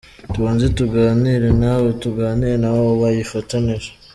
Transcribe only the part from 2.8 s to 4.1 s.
bayifatanije.